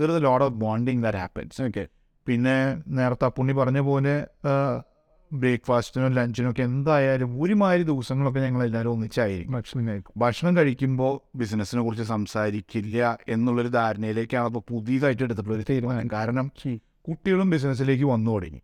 There 0.00 0.08
is 0.12 0.18
a 0.20 0.24
lot 0.28 0.44
of 0.46 0.56
bonding 0.64 1.02
that 1.06 1.20
happens 1.24 1.62
okay 1.68 1.84
പിന്നെ 2.26 2.56
നേരത്തെ 2.98 3.28
പുണ്ണി 3.38 3.54
പറഞ്ഞ 3.60 3.80
പോലെ 3.90 4.14
ബ്രേക്ക്ഫാസ്റ്റിനോ 5.40 6.08
ലഞ്ചിനോ 6.18 6.50
ഒക്കെ 6.50 6.62
എന്തായാലും 6.62 7.30
ഒരുമാതിരി 7.42 7.82
ദിവസങ്ങളൊക്കെ 7.82 8.40
ഞങ്ങൾ 8.40 8.62
എല്ലാവരും 8.66 8.92
ഒന്നിച്ചായിരിക്കും. 8.92 9.54
ഭക്ഷണം 9.54 9.84
കഴിക്കും. 9.88 10.12
ഭക്ഷണം 10.16 10.56
കഴിക്കുമ്പോൾ 10.56 11.14
ബിസിനസ്സിനെ 11.36 11.82
കുറിച്ച് 11.82 12.06
സംസാരിക്കില്ല 12.14 12.98
എന്നുള്ളൊരു 13.28 13.68
ധാരണയിലേക്കാണ് 13.68 14.46
അപ്പോൾ 14.50 14.64
പുതിയതായിട്ട് 14.70 15.22
എടുത്തിട്ടുള്ള 15.22 15.56
ഒരു 15.56 15.66
തീരുമാനം. 15.70 16.08
കാരണം 16.12 16.48
കുട്ടികളും 17.08 17.50
ബിസിനസ്സിലേക്ക് 17.50 18.04
വന്നു 18.04 18.30
തുടങ്ങി. 18.30 18.60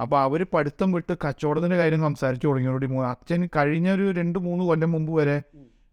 അപ്പോൾ 0.00 0.18
അവർ 0.20 0.40
പഠിത്തം 0.54 0.92
വിട്ട് 0.92 1.14
കച്ചവടത്തിന്റെ 1.24 1.76
കാര്യം 1.76 2.00
സംസാരിച്ചു 2.00 2.46
തുടങ്ങിയോടി 2.46 2.86
അച്ഛൻ 3.04 3.48
കഴിഞ്ഞ 3.56 3.88
ഒരു 3.90 4.06
രണ്ട് 4.10 4.38
മൂന്ന് 4.38 4.64
കൊല്ലം 4.64 4.92
മുമ്പ് 4.92 5.12
വരെ 5.18 5.36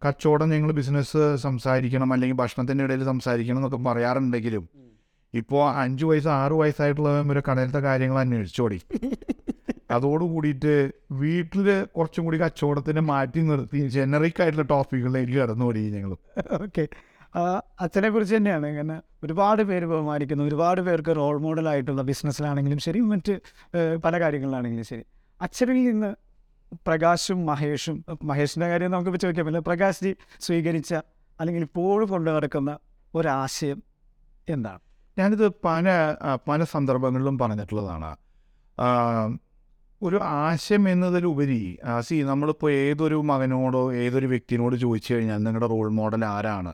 കച്ചവടം 0.01 0.49
ഞങ്ങൾ 0.49 0.71
ബിസിനസ് 0.71 1.21
സംസാരിക്കണം 1.37 2.13
അല്ലെങ്കിൽ 2.13 2.37
ഭക്ഷണത്തിന്റെ 2.37 2.83
ഇടയിൽ 2.83 3.03
സംസാരിക്കണം 3.03 3.57
എന്നൊക്കെ 3.57 3.79
പറയാറുണ്ടെങ്കിലും 3.89 4.63
ഇപ്പോൾ 5.33 5.63
അഞ്ച് 5.75 6.05
വയസ്സ് 6.05 6.27
ആറ് 6.27 6.51
വയസ്സായിട്ടുള്ളവൻ 6.51 7.27
വരെ 7.27 7.41
കടയിലത്തെ 7.49 7.79
കാര്യങ്ങൾ 7.79 8.19
അന്വേഷിച്ചോടി 8.19 8.79
അതോട് 8.93 9.19
കൂടിയിട്ട് 10.33 10.73
വീട്ടിൽ 11.21 11.67
കുറച്ചും 11.97 12.23
കൂടി 12.25 12.37
കച്ചവടത്തിനെ 12.41 13.01
മാറ്റി 13.11 13.41
നിർത്തി. 13.49 13.79
ജനറിക് 13.95 14.41
ആയിട്ടുള്ള 14.43 14.65
ടോപ്പിക്കുകളിലേക്ക് 14.73 15.35
കടന്നു 15.41 15.65
പോയി 15.65 15.83
ഞങ്ങൾ 15.95 16.11
ഓക്കെ 16.65 16.83
അച്ഛനെ 17.83 18.09
കുറിച്ച് 18.09 18.35
തന്നെയാണ്. 18.35 18.67
ഇങ്ങനെ 18.73 18.95
ഒരുപാട് 19.23 19.61
പേര് 19.69 19.85
ബഹുമാനിക്കുന്നു. 19.91 20.43
ഒരുപാട് 20.49 20.81
പേർക്ക് 20.87 21.11
റോൾ 21.19 21.35
മോഡലായിട്ടുള്ള 21.45 22.01
ബിസിനസ്സിലാണെങ്കിലും 22.01 22.79
ശരി 22.85 22.99
മറ്റ് 23.11 23.33
പല 24.05 24.13
കാര്യങ്ങളിലാണെങ്കിലും 24.23 24.87
ശരി. 24.91 25.03
അച്ഛനിൽ 25.41 25.79
നിന്ന് 25.89 26.11
പ്രകാശും 26.87 27.39
മഹേഷും 27.49 27.97
മഹേഷിന്റെ 28.29 28.67
കാര്യം 28.71 28.91
നമുക്ക് 28.91 29.19
ചോദിക്കാൻ 29.23 29.45
പറ്റില്ല 29.45 29.63
പ്രകാശ് 29.67 30.01
ജി 30.05 30.11
സ്വീകരിച്ച 30.45 30.93
അല്ലെങ്കിൽ 31.39 31.63
ഇപ്പോഴും 31.67 32.07
കൊണ്ടു 32.09 32.29
നടക്കുന്ന 32.31 32.71
ഒരാശയം 33.13 33.79
എന്താണ്? 34.47 34.81
ഞാനിത് 35.17 35.45
പല 35.67 35.85
പല 36.49 36.63
സന്ദർഭങ്ങളിലും 36.73 37.37
പറഞ്ഞിട്ടുള്ളതാണ്. 37.37 38.11
ഒരു 40.01 40.19
ആശയം 40.23 40.89
എന്നതിലുപരി 40.89 41.77
സി 41.99 42.15
നമ്മളിപ്പോൾ 42.15 42.71
ഏതൊരു 42.71 43.15
മകനോടോ 43.15 43.93
ഏതൊരു 43.93 44.27
വ്യക്തിനോട് 44.27 44.75
ചോദിച്ചു 44.75 45.13
കഴിഞ്ഞാൽ 45.13 45.37
നിങ്ങളുടെ 45.37 45.67
റോൾ 45.67 45.89
മോഡൽ 45.89 46.25
ആരാണ്? 46.25 46.73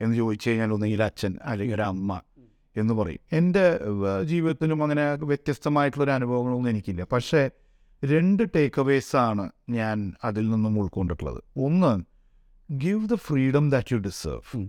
എന്ന് 0.00 0.16
ചോദിച്ചു 0.16 0.50
കഴിഞ്ഞാൽ 0.50 0.72
ഒന്നുകിൽ 0.72 1.02
അച്ഛൻ 1.02 1.38
അല്ലെങ്കിൽ 1.44 1.74
ഒരു 1.74 1.82
അമ്മ 1.82 2.20
എന്ന് 2.76 2.94
പറയും. 2.94 3.18
എന്റെ 3.32 3.80
ജീവിതത്തിലും 4.22 4.82
അങ്ങനെ 4.82 5.14
വ്യത്യസ്തമായിട്ടുള്ളൊരു 5.14 6.10
അനുഭവങ്ങളൊന്നും 6.10 6.70
എനിക്കില്ല. 6.70 7.06
പക്ഷേ 7.12 7.50
രണ്ട് 8.04 8.42
ടേക്ക് 8.56 8.80
അവേസ് 8.80 9.16
ആണ് 9.16 9.50
ഞാൻ 9.68 10.12
അതിൽ 10.24 10.50
നിന്നും 10.50 10.78
ഉൾക്കൊണ്ടിട്ടുള്ളത്. 10.80 11.42
ഒന്ന് 11.56 11.92
give 12.72 13.08
the 13.08 13.14
freedom 13.14 13.70
that 13.70 13.92
you 13.92 13.98
deserve 13.98 14.68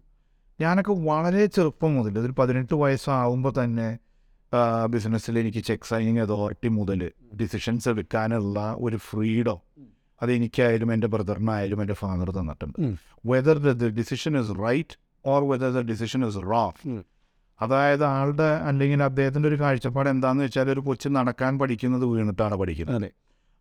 ഞാനൊക്കെ 0.62 0.92
വളരെ 0.92 1.46
ചെറുപ്പം 1.46 1.96
മുതൽ 1.96 2.20
ഒരു 2.20 2.34
പതിനെട്ട് 2.40 2.74
വയസ്സാവുമ്പോൾ 2.74 3.54
തന്നെ 3.64 3.98
ബിസിനസ്സിൽ 4.94 5.40
എനിക്ക് 5.40 5.58
ചെക്ക് 5.58 5.86
സൈനിങ് 5.86 6.20
അതോറിറ്റി 6.20 6.68
മുതൽ 6.68 7.12
ഡിസിഷൻസ് 7.42 7.90
എടുക്കാനുള്ള 7.90 8.76
ഒരു 8.80 8.98
ഫ്രീഡം 8.98 9.60
അത് 10.22 10.32
എനിക്കായാലും 10.32 10.94
എന്റെ 10.94 11.08
ബ്രദറിനായാലും 11.08 11.82
എന്റെ 11.82 11.94
ഫാദർ 11.94 12.30
തന്നിട്ടുണ്ട്. 12.30 12.98
Whether 13.26 13.58
the 13.58 13.88
decision 14.00 14.40
is 14.40 14.50
right 14.50 14.96
or 15.26 15.50
whether 15.52 15.72
the 15.72 15.80
decision 15.80 16.28
is 16.28 16.36
wrong 16.36 17.04
അതായത് 17.62 18.04
ആളുടെ 18.04 18.44
അല്ലെങ്കിൽ 18.44 19.04
അദ്ദേഹത്തിന്റെ 19.04 19.50
ഒരു 19.50 19.56
കാഴ്ചപ്പാട് 19.56 20.10
എന്താണെന്ന് 20.10 20.44
വെച്ചാൽ 20.44 20.70
ഒരു 20.70 20.80
കൊച്ചു 20.80 21.10
നടക്കാൻ 21.10 21.60
പഠിക്കുന്നത് 21.60 22.06
വീണിട്ടാണ് 22.06 22.56
പഠിക്കുന്നത്. 22.56 22.96
അല്ലേ 22.96 23.12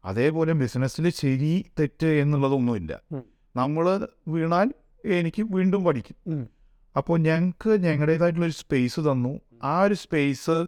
അതേപോലെ 0.04 0.52
ബിസിനസ്സിൽ 0.52 1.10
ശരി 1.10 1.64
തെറ്റ് 1.78 2.06
എന്നുള്ളതൊന്നുമില്ല. 2.06 3.00
നമ്മൾ 3.56 4.06
വീണാൽ 4.28 4.74
എനിക്ക് 5.04 5.42
വീണ്ടും 5.42 5.84
പഠിക്കും. 5.84 6.48
അപ്പോൾ 6.96 7.18
ഞങ്ങൾക്ക് 7.18 7.70
ഞങ്ങളുടേതായിട്ടുള്ളൊരു 7.70 8.52
സ്പേസ് 8.52 9.00
തന്നു. 9.00 9.40
ആ 9.62 9.82
ഒരു 9.82 9.94
സ്പേസ് 9.94 10.66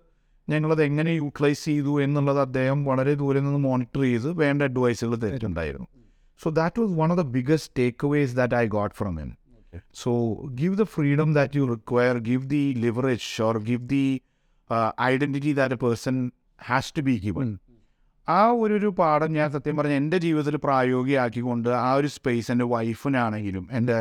ഞങ്ങളത് 0.49 0.83
എങ്ങനെ 0.87 1.13
യൂട്ടിലൈസ് 1.15 1.65
ചെയ്തു 1.69 1.93
എന്നുള്ളത് 2.05 2.41
അദ്ദേഹം 2.45 2.79
വളരെ 2.85 3.13
ദൂരെ 3.21 3.41
നിന്ന് 3.41 3.61
മോണിറ്റർ 3.67 4.03
ചെയ്ത് 4.05 4.29
വേണ്ട 4.41 4.63
അഡ്വൈസുകൾ 4.71 5.15
തരുന്നുണ്ടായിരുന്നു 5.25 5.89
so 6.41 6.51
that 6.57 6.81
was 6.83 6.95
one 7.01 7.11
of 7.13 7.21
the 7.21 7.27
biggest 7.37 7.73
takeaways 8.09 8.35
that 8.39 8.57
I 8.57 8.67
got 8.75 8.95
from 8.95 9.15
him 9.21 9.31
so 10.03 10.13
give 10.61 10.77
the 10.77 10.87
freedom 10.95 11.29
that 11.39 11.59
you 11.59 11.67
require 11.73 12.17
give 12.29 12.47
the 12.49 12.63
leverage 12.85 13.29
or 13.43 13.57
give 13.69 13.85
the 13.91 14.05
identity 15.07 15.53
that 15.61 15.77
a 15.77 15.83
person 15.85 16.17
has 16.61 16.93
to 16.97 17.03
be 17.03 17.17
given 17.25 17.51
ആ 18.29 18.41
ഒരു 18.59 18.75
ഒരു 18.77 18.89
പാഠം 18.99 19.31
ഞാൻ 19.37 19.49
സത്യം 19.55 19.77
പറഞ്ഞ 19.79 19.95
എന്റെ 20.01 20.19
ജീവിതത്തിൽ 20.25 20.57
പ്രായോഗികമാക്കിക്കൊണ്ട് 20.65 21.71
ആ 21.81 21.89
ഒരു 21.95 22.09
സ്പേസ് 22.17 22.51
എന്റെ 22.53 22.67
വൈഫിനാണെങ്കിലും 22.73 23.65
എന്റെ 23.79 23.97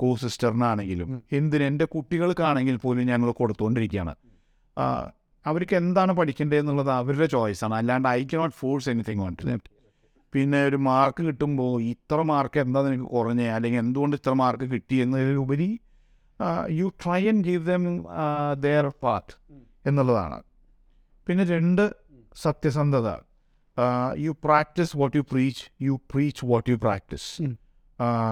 കോ 0.00 0.08
സിസ്റ്ററിനാണെങ്കിലും. 0.22 1.08
എന്തിന് 1.32 1.64
എന്റെ 1.70 1.86
കുട്ടികൾക്കാണെങ്കിൽ 1.92 2.76
പോലും 2.84 3.04
ഞങ്ങൾ 3.10 3.28
കൊടുത്തുകൊണ്ടിരിക്കുകയാണ് 3.40 4.14
അവർക്ക് 5.46 5.74
എന്താണ് 5.76 6.12
പഠിക്കേണ്ടതെന്നുള്ളത് 6.12 6.90
അവരുടെ 6.90 7.26
ചോയ്സാണ് 7.26 7.74
അല്ലാണ്ട് 7.74 8.08
I 8.08 8.20
cannot 8.32 8.54
force 8.54 8.90
anything 8.90 9.22
on 9.22 9.34
പിന്നെ 10.32 10.64
ഒരു 10.64 10.76
മാർക്ക് 10.76 11.22
കിട്ടുമ്പോൾ 11.22 11.82
ഇത്ര 11.82 12.18
മാർക്ക് 12.22 12.58
എന്താ 12.60 12.82
നിനക്ക് 12.82 13.04
കുറഞ്ഞേ? 13.04 13.48
അല്ലെങ്കിൽ 13.50 13.80
എന്തുകൊണ്ട് 13.80 14.16
ഇത്ര 14.16 14.32
മാർക്ക് 14.32 14.64
കിട്ടി 14.64 14.96
എന്നതിലുപരി 14.96 15.80
you 16.70 16.92
try 17.04 17.28
and 17.28 17.44
give 17.44 17.66
them 17.66 17.82
their 18.60 18.86
part 19.02 19.32
എന്നുള്ളതാണ്. 19.86 20.38
പിന്നെ 21.26 21.44
രണ്ട് 21.44 21.84
സത്യസന്ധത. 22.36 23.08
You 24.18 24.32
practise 24.44 24.96
what 24.96 25.16
you 25.16 25.24
preach 25.32 25.62
you 25.82 26.00
preach 26.10 26.46
what 26.46 26.70
you 26.70 26.76
practise 26.76 27.28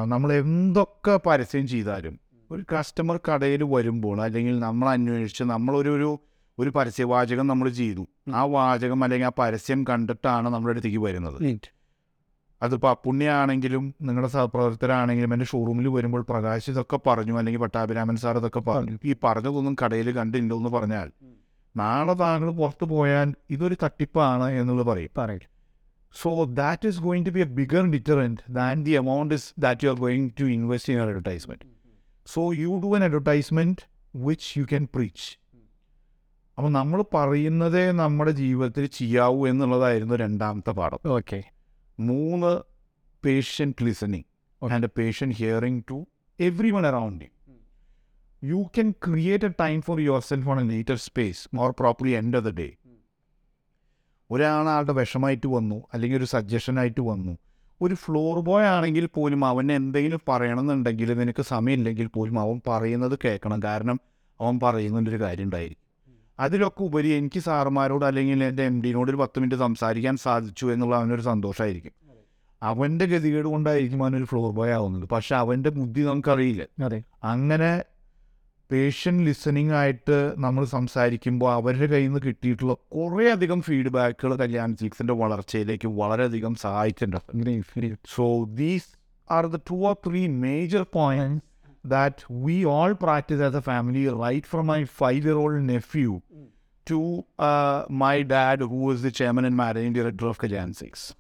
നമ്മൾ 0.05 0.33
എന്തൊക്കെ 0.33 1.21
പരസ്യം 1.27 1.67
ചെയ്താലും 1.69 2.15
ഒരു 2.51 2.63
കസ്റ്റമർ 2.73 3.17
കടയിൽ 3.29 3.63
വരുമ്പോൾ 3.75 4.17
അല്ലെങ്കിൽ 4.23 4.59
നമ്മൾ 4.59 4.89
അന്വേഷിച്ച് 4.89 5.45
നമ്മളൊരു 5.45 5.91
ഒരു 5.91 6.11
ഒരു 6.59 6.71
പരസ്യവാചകം 6.71 7.47
നമ്മൾ 7.47 7.69
ചെയ്തു. 7.69 8.09
ആ 8.35 8.45
വാചകം 8.45 9.05
അല്ലെങ്കിൽ 9.05 9.27
ആ 9.27 9.33
പരസ്യം 9.39 9.85
കണ്ടിട്ടാണ് 9.85 10.49
നമ്മുടെ 10.49 10.73
അടുത്തേക്ക് 10.73 10.99
വരുന്നത്. 10.99 11.61
അതിപ്പോൾ 12.63 12.91
അപ്പുണ്യാണെങ്കിലും 12.91 13.95
നിങ്ങളുടെ 14.03 14.33
സഹപ്രവർത്തകരാണെങ്കിലും 14.33 15.33
എന്റെ 15.35 15.45
ഷോറൂമിൽ 15.45 15.89
വരുമ്പോൾ 15.89 16.23
പ്രകാശ് 16.23 16.71
ഇതൊക്കെ 16.71 16.99
പറഞ്ഞു 17.07 17.39
അല്ലെങ്കിൽ 17.39 17.61
പട്ടാഭിരാമൻ 17.61 18.17
സാർ 18.17 18.37
ഇതൊക്കെ 18.39 18.61
പറഞ്ഞു. 18.61 18.99
ഈ 19.05 19.15
പറഞ്ഞതൊന്നും 19.25 19.77
കടയിൽ 19.85 20.11
കണ്ടില്ല 20.11 20.55
എന്ന് 20.55 20.71
പറഞ്ഞാൽ 20.71 21.13
നാളെ 21.77 22.13
താങ്കൾ 22.13 22.51
പുറത്തു 22.51 22.85
പോയാൽ 22.85 23.35
ഇതൊരു 23.51 23.77
തട്ടിപ്പാണ് 23.85 24.51
എന്നുള്ളത് 24.51 24.87
പറയും. 24.87 25.11
പറയും. 25.19 25.41
So 26.15 26.45
that 26.45 26.89
is 26.89 27.01
going 27.01 27.27
to 27.27 27.31
be 27.31 27.41
a 27.41 27.45
bigger 27.45 27.91
deterrent 27.91 28.41
than 28.51 28.85
the 28.85 28.91
amount 28.91 29.35
is 29.35 29.55
that 29.59 29.85
you 29.85 29.91
are 29.91 29.97
going 29.97 30.31
to 30.41 30.45
invest 30.45 30.93
in 30.93 31.01
advertisement 31.01 31.67
so 32.27 32.53
you 32.53 32.81
do 32.85 32.97
an 32.97 33.05
advertisement 33.05 33.81
which 34.15 34.59
you 34.59 34.65
can 34.65 34.89
preach 34.95 35.40
അപ്പോൾ 36.61 36.73
നമ്മൾ 36.73 37.05
പറയുന്നതേ 37.15 37.91
നമ്മുടെ 37.91 38.31
ജീവിതത്തിൽ 38.31 38.87
ചെയ്യാവൂ 38.87 39.49
എന്നുള്ളതായിരുന്നു 39.49 40.15
രണ്ടാമത്തെ 40.15 40.71
പാഠം. 40.71 40.99
ഓക്കെ. 41.07 41.43
മൂന്ന് 42.01 42.61
patient 43.25 43.85
listening 43.85 44.67
and 44.73 44.85
a 44.85 44.89
patient 44.99 45.37
hearing 45.37 45.85
to 45.91 46.07
everyone 46.71 46.87
around 46.87 47.25
you 48.45 48.63
can 48.63 48.91
create 48.91 49.45
a 49.45 49.49
time 49.49 49.83
for 49.83 50.01
yourself 50.21 50.49
on 50.49 50.61
a 50.61 50.71
later 50.71 50.95
space 50.95 51.57
more 51.57 51.71
properly 51.71 52.11
end 52.11 52.37
of 52.37 52.45
the 52.45 52.49
day 52.49 52.73
ഒരാളാളുടെ 54.31 54.93
വിഷമായിട്ട് 54.93 55.47
വന്നു 55.47 55.83
അല്ലെങ്കിൽ 55.95 56.19
ഒരു 56.19 56.25
സജഷനായിട്ട് 56.25 57.01
വന്നു. 57.01 57.39
ഒരു 57.83 57.95
ഫ്ലോർ 57.95 58.41
ബോയ് 58.41 58.65
ആണെങ്കിൽ 58.65 59.07
പോലും 59.07 59.45
അവന് 59.45 59.73
എന്തെങ്കിലും 59.73 60.21
പറയണമെന്നുണ്ടെങ്കിൽ 60.29 61.19
നിനക്ക് 61.19 61.43
സമയമില്ലെങ്കിൽ 61.43 62.07
പോലും 62.07 62.41
അവൻ 62.41 62.61
പറയുന്നത് 62.69 63.19
കേൾക്കണം. 63.25 63.63
കാരണം 63.63 64.01
അവൻ 64.41 64.61
പറയുന്നതിന്റെ 64.63 65.11
ഒരു 65.11 65.23
കാര്യം 65.23 65.45
ഉണ്ടായിരിക്കും. 65.45 65.90
അതിലൊക്കെ 66.41 66.83
ഉപരി 66.83 67.09
എനിക്ക് 67.09 67.41
സാറുമാരോട് 67.41 68.05
അല്ലെങ്കിൽ 68.05 68.45
എന്റെ 68.45 68.63
എം 68.63 68.77
ഡിനോട് 68.83 69.11
ഒരു 69.11 69.17
പത്ത് 69.17 69.41
മിനിറ്റ് 69.41 69.59
സംസാരിക്കാൻ 69.63 70.17
സാധിച്ചു 70.17 70.67
എന്നുള്ള 70.67 70.97
അവനൊരു 70.97 71.21
സന്തോഷമായിരിക്കും 71.21 71.95
അവന്റെ 72.63 73.05
ഗതികേട് 73.05 73.45
കൊണ്ടായിരിക്കും 73.45 74.01
അവനൊരു 74.05 74.25
ഫ്ലോർ 74.25 74.51
ബോയ് 74.53 74.73
ആവുന്നത്. 74.73 75.05
പക്ഷെ 75.09 75.35
അവന്റെ 75.37 75.71
ബുദ്ധി 75.71 76.01
നമുക്കറിയില്ല. 76.01 76.63
അങ്ങനെ 77.25 77.71
പേഷ്യൻ 78.71 79.17
ലിസണിങ് 79.25 79.73
ആയിട്ട് 79.73 80.17
നമ്മൾ 80.39 80.65
സംസാരിക്കുമ്പോൾ 80.65 81.53
അവരുടെ 81.53 81.87
കയ്യിൽ 81.87 82.09
നിന്ന് 82.09 82.21
കിട്ടിയിട്ടുള്ള 82.27 82.75
കുറേയധികം 82.97 83.63
ഫീഡ്ബാക്കുകൾ 83.63 84.35
കല്യാൺ 84.35 84.77
സിക്സിന്റെ 84.77 85.15
വളർച്ചയിലേക്ക് 85.15 85.89
വളരെയധികം 85.89 86.55
സഹായിച്ചിട്ടുണ്ട്. 86.55 87.97
So 88.15 88.27
these 88.45 88.91
are 89.31 89.47
the 89.47 89.57
two 89.71 89.75
or 89.75 89.97
three 90.07 90.23
major 90.45 90.85
points 90.93 91.50
that 91.89 92.17
we 92.47 92.57
all 92.65 92.95
practice 92.95 93.41
as 93.41 93.55
a 93.55 93.63
family, 93.63 94.05
right 94.09 94.45
from 94.53 94.65
my 94.65 94.85
five 94.85 95.25
year 95.25 95.39
old 95.39 95.63
nephew 95.73 96.21
to 96.87 97.01
uh, 97.17 97.81
my 97.91 98.17
dad, 98.23 98.63
who 98.63 98.79
was 98.91 98.99
the 99.05 99.11
chairman 99.11 99.45
and 99.45 99.59
managing 99.61 99.95
director 99.95 100.27
of 100.27 100.37
Kajan 100.45 100.73
6. 100.85 101.17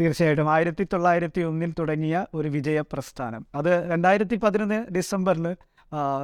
തീർച്ചയായിട്ടും 0.00 0.50
ആയിരത്തി 0.50 0.86
തൊള്ളായിരത്തി 0.92 1.40
ഒന്നിൽ 1.40 1.74
തുടങ്ങിയ 1.78 2.26
ഒരു 2.34 2.48
വിജയ 2.48 2.80
പ്രസ്ഥാനം. 2.80 3.46
അത് 3.54 3.90
രണ്ടായിരത്തി 3.90 4.36
പതിനൊന്ന് 4.36 4.86
ഡിസംബറിൽ 4.86 5.56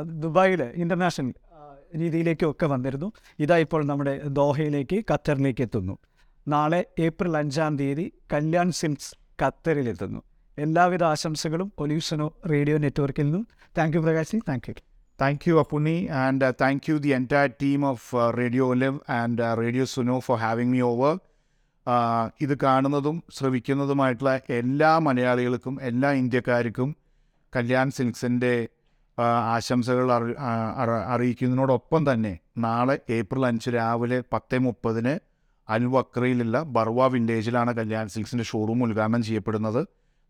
ദുബായിൽ 0.02 0.62
ഇന്റർനാഷണൽ 0.62 1.34
രീതിയിലേക്കൊക്കെ 1.96 2.66
വന്നിരുന്നു. 2.66 3.12
ഇതാ 3.38 3.56
ഇപ്പോൾ 3.56 3.84
നമ്മുടെ 3.84 4.22
ദോഹയിലേക്ക് 4.24 5.04
ഖത്തറിലേക്ക് 5.12 5.62
എത്തുന്നു. 5.62 5.98
നാളെ 6.48 6.84
ഏപ്രിൽ 6.98 7.36
അഞ്ചാം 7.36 7.78
തീയതി 7.78 8.12
കല്യാൺ 8.32 8.72
സിംസ് 8.72 9.14
ഖത്തറിലെത്തുന്നു. 9.42 10.22
എല്ലാവിധ 10.64 11.02
ആശംസകളും 11.14 11.68
പൊല്യൂഷനോ 11.78 12.28
റേഡിയോ 12.52 12.76
നെറ്റ്വർക്കിൽ 12.84 13.26
നിന്നും. 13.26 13.42
Thank 13.78 13.96
you 13.96 14.02
Prakash 14.06 14.40
thank 14.52 14.68
you 14.70 14.76
Thank 15.18 15.42
you, 15.46 15.54
Apuni, 15.62 15.96
and 16.08 16.42
uh, 16.42 16.50
thank 16.60 16.88
you, 16.88 16.94
the 17.06 17.12
entire 17.12 17.50
team 17.62 17.80
of 17.84 18.00
uh, 18.14 18.20
Radio 18.40 18.64
Olive 18.74 18.98
and 19.16 19.38
uh, 19.38 19.48
Radio 19.62 19.84
Suno, 19.92 20.16
over. 20.90 21.10
Uh, 21.86 22.24
ഇത് 22.44 22.54
കാണുന്നതും 22.62 23.16
ശ്രവിക്കുന്നതുമായിട്ടുള്ള 23.36 24.32
എല്ലാ 24.60 24.92
മലയാളികൾക്കും 25.06 25.74
എല്ലാ 25.90 26.10
ഇന്ത്യക്കാർക്കും 26.20 26.90
കല്യാൺ 27.52 27.90
സിൽക്സിന്റെ 27.90 28.54
ആശംസകൾ 29.56 30.12
അറി 30.12 30.32
അറിയിക്കുന്നതിനോടൊപ്പം 31.14 32.12
തന്നെ 32.12 32.34
നാളെ 32.66 32.96
ഏപ്രിൽ 33.18 33.44
അഞ്ച് 33.46 33.70
രാവിലെ 33.70 34.20
പത്ത് 34.32 34.58
മുപ്പതിന് 34.66 35.14
അൽവക്രയിലുള്ള 35.68 36.62
ബർവ 36.76 37.08
വില്ലേജിലാണ് 37.14 37.72
കല്യാൺ 37.80 38.08
സിൽക്സിന്റെ 38.08 38.44
ഷോറൂം 38.44 38.82
ഉദ്ഘാടനം 38.86 39.22
ചെയ്യപ്പെടുന്നത്. 39.28 39.82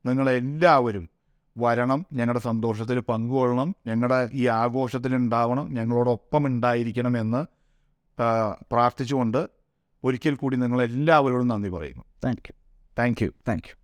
നിങ്ങളെല്ലാവരും 0.06 1.08
വരണം 1.58 2.06
ഞങ്ങളുടെ 2.12 2.40
സന്തോഷത്തിൽ 2.40 3.00
പങ്കുകൊള്ളണം 3.00 3.74
ഞങ്ങളുടെ 3.86 4.30
ഈ 4.32 4.46
ആഘോഷത്തിൽ 4.46 5.16
ഉണ്ടാവണം 5.16 5.74
ഞങ്ങളോടൊപ്പം 5.74 6.46
ഉണ്ടായിരിക്കണം 6.46 7.18
എന്ന് 7.18 7.40
പ്രാർത്ഥിച്ചുകൊണ്ട് 8.72 9.48
ഒരിക്കൽ 10.04 10.34
കൂടി 10.34 10.56
നിങ്ങളെല്ലാവരോടും 10.56 11.48
നന്ദി 11.48 11.68
പറയുന്നു. 11.68 12.04
Thank 12.24 12.48
you 12.48 12.54
thank 12.98 13.24
you 13.24 13.30
thank 13.48 13.68
you 13.68 13.74